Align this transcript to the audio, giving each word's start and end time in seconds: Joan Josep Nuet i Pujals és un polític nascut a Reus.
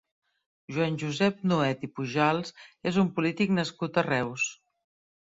Joan 0.77 0.97
Josep 1.03 1.43
Nuet 1.51 1.85
i 1.89 1.91
Pujals 1.99 2.57
és 2.93 3.01
un 3.05 3.15
polític 3.21 3.57
nascut 3.63 4.05
a 4.05 4.09
Reus. 4.13 4.53